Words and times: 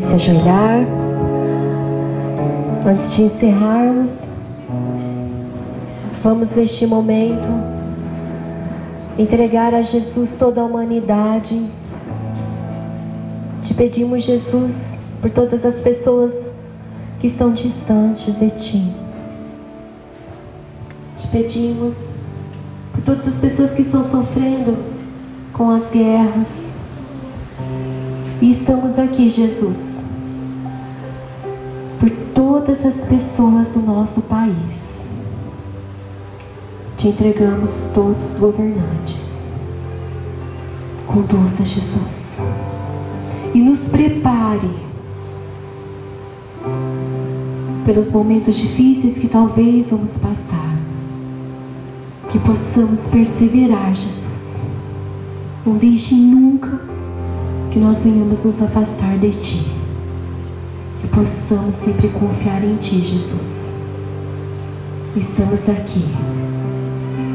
Se 0.00 0.12
ajoelhar. 0.12 0.88
Antes 2.84 3.14
de 3.14 3.22
encerrarmos, 3.22 4.28
vamos 6.20 6.50
neste 6.56 6.84
momento 6.84 7.48
entregar 9.16 9.72
a 9.72 9.82
Jesus 9.82 10.32
toda 10.36 10.60
a 10.60 10.64
humanidade. 10.64 11.70
Te 13.62 13.72
pedimos, 13.72 14.24
Jesus, 14.24 14.98
por 15.20 15.30
todas 15.30 15.64
as 15.64 15.76
pessoas 15.76 16.34
que 17.20 17.28
estão 17.28 17.52
distantes 17.52 18.36
de 18.36 18.50
Ti. 18.50 18.92
Te 21.16 21.28
pedimos 21.28 22.10
por 22.90 23.00
todas 23.02 23.28
as 23.28 23.38
pessoas 23.38 23.74
que 23.74 23.82
estão 23.82 24.04
sofrendo 24.04 24.76
com 25.52 25.70
as 25.70 25.88
guerras. 25.92 26.73
E 28.42 28.50
estamos 28.50 28.98
aqui, 28.98 29.30
Jesus, 29.30 30.02
por 32.00 32.10
todas 32.34 32.84
as 32.84 33.06
pessoas 33.06 33.72
do 33.74 33.80
nosso 33.80 34.22
país. 34.22 35.08
Te 36.98 37.08
entregamos 37.08 37.90
todos 37.94 38.34
os 38.34 38.40
governantes. 38.40 39.46
Conduza, 41.06 41.64
Jesus. 41.64 42.40
E 43.54 43.60
nos 43.60 43.88
prepare 43.88 44.70
pelos 47.86 48.10
momentos 48.10 48.56
difíceis 48.56 49.16
que 49.16 49.28
talvez 49.28 49.90
vamos 49.90 50.18
passar. 50.18 50.74
Que 52.30 52.38
possamos 52.40 53.02
perseverar, 53.02 53.94
Jesus. 53.94 54.64
Não 55.64 55.76
deixe 55.76 56.16
nunca 56.16 56.93
que 57.74 57.80
nós 57.80 58.04
venhamos 58.04 58.44
nos 58.44 58.62
afastar 58.62 59.18
de 59.18 59.30
Ti. 59.30 59.66
Que 61.00 61.08
possamos 61.08 61.74
sempre 61.74 62.06
confiar 62.06 62.62
em 62.62 62.76
Ti, 62.76 63.00
Jesus. 63.00 63.80
Estamos 65.16 65.68
aqui 65.68 66.04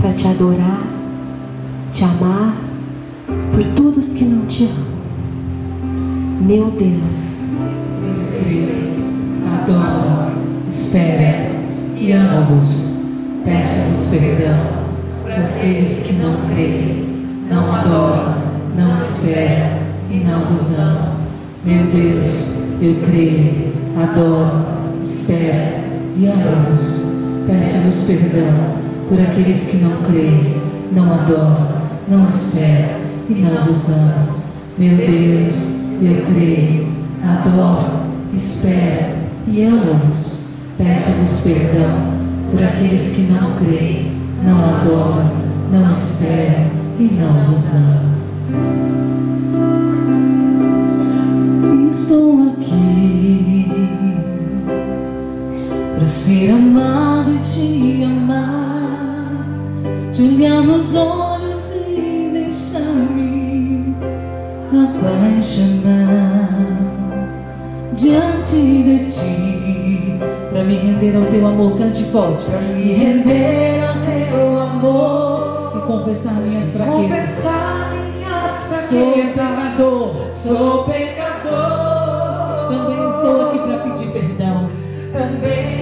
para 0.00 0.12
te 0.12 0.28
adorar, 0.28 0.86
te 1.92 2.04
amar 2.04 2.56
por 3.52 3.64
todos 3.74 4.12
que 4.14 4.24
não 4.24 4.46
te 4.46 4.66
amam. 4.66 4.86
Meu 6.40 6.70
Deus. 6.70 7.48
Adoro, 9.52 10.38
espera 10.68 11.50
e 11.96 12.12
amo-vos. 12.12 12.90
Peço-vos 13.44 14.06
perdão 14.06 14.56
por 15.20 15.32
aqueles 15.32 16.00
que 16.04 16.12
não 16.12 16.48
creem, 16.48 17.24
não 17.50 17.74
adoram, 17.74 18.36
não 18.76 19.00
esperam 19.00 19.87
e 20.10 20.18
não 20.18 20.40
vos 20.46 20.78
amam. 20.78 21.18
Meu 21.64 21.86
Deus, 21.86 22.48
eu 22.80 22.96
creio, 23.06 23.72
adoro, 23.96 24.64
espero 25.02 25.78
e 26.16 26.26
amo-vos. 26.26 27.02
Peço-vos 27.46 28.02
perdão 28.02 28.78
por 29.08 29.20
aqueles 29.20 29.66
que 29.68 29.78
não 29.78 30.02
creem, 30.02 30.56
não 30.92 31.12
adoram, 31.12 31.68
não 32.08 32.28
esperam 32.28 33.00
e 33.28 33.34
não 33.34 33.64
vos 33.64 33.88
amam. 33.88 34.38
Meu 34.78 34.96
Deus, 34.96 35.68
eu 36.00 36.24
creio, 36.32 36.88
adoro, 37.22 38.00
espero 38.34 39.16
e 39.46 39.64
amo-vos. 39.64 40.42
Peço-vos 40.76 41.40
perdão 41.40 42.18
por 42.50 42.62
aqueles 42.62 43.10
que 43.10 43.22
não 43.22 43.52
creem, 43.56 44.12
não 44.44 44.56
adoram, 44.56 45.32
não 45.72 45.92
esperam 45.92 46.70
e 46.98 47.04
não 47.04 47.52
vos 47.52 47.74
amam. 47.74 48.18
Amado 57.18 57.34
e 57.34 57.38
te 57.38 58.04
amar, 58.04 59.42
te 60.12 60.22
olhar 60.22 60.62
nos 60.62 60.94
olhos 60.94 61.74
e 61.74 62.30
deixar-me 62.32 63.96
apaixonar 64.72 66.48
diante 67.92 68.56
de 68.56 68.98
ti, 69.04 70.18
para 70.50 70.62
me 70.64 70.76
render 70.76 71.16
ao 71.16 71.24
teu 71.26 71.46
amor, 71.46 71.76
cante 71.78 72.04
forte, 72.04 72.44
para 72.46 72.60
me 72.60 72.92
render 72.92 73.82
ao 73.84 73.96
teu 74.00 74.60
amor 74.60 75.72
e 75.76 75.80
confessar 75.86 76.34
minhas 76.34 76.70
fraquezas. 76.70 77.08
Confessar 77.08 77.94
minhas 77.94 78.50
Sou 78.50 79.12
fraquezas. 79.12 79.34
pecador, 79.34 80.14
Sou 80.32 80.84
pecador. 80.84 82.68
também 82.68 83.08
estou 83.08 83.48
aqui 83.48 83.58
para 83.58 83.78
pedir 83.78 84.06
perdão. 84.12 84.68
Também 85.12 85.77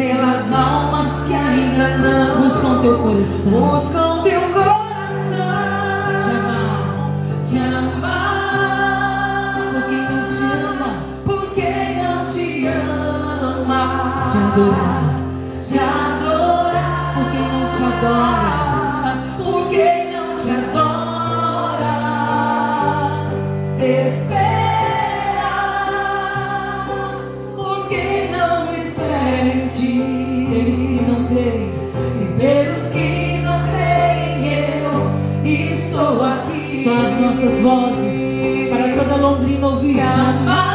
pelas 0.00 0.50
almas 0.54 1.24
que 1.24 1.34
ainda 1.34 1.98
não 1.98 2.40
buscam 2.40 2.80
teu 2.80 2.98
coração. 3.02 3.52
buscam 3.52 4.22
teu 4.22 4.40
coração. 4.40 5.50
Te 6.16 6.30
amar, 6.30 7.10
Te 7.44 7.58
amar. 7.58 9.54
por 9.74 9.82
quem 9.90 10.02
não 10.08 10.26
te 10.26 10.42
ama, 10.42 10.90
Por 11.26 11.50
quem 11.52 12.02
não 12.02 12.24
te 12.24 12.66
ama. 12.66 14.24
te 14.24 14.38
adorar, 14.38 14.99
Só 36.82 36.96
as 36.96 37.20
nossas 37.20 37.60
vozes 37.60 38.70
para 38.70 38.94
toda 38.94 39.16
Londrina 39.16 39.68
ouvir 39.68 39.90
jamais. 39.90 40.69